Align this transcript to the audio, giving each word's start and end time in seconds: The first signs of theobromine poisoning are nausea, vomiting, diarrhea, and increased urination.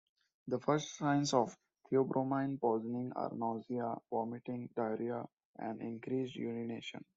The 0.47 0.57
first 0.59 0.95
signs 0.97 1.31
of 1.31 1.55
theobromine 1.91 2.59
poisoning 2.59 3.13
are 3.15 3.29
nausea, 3.35 3.97
vomiting, 4.09 4.67
diarrhea, 4.75 5.27
and 5.59 5.79
increased 5.79 6.35
urination. 6.35 7.05